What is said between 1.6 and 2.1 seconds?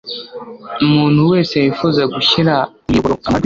wifuza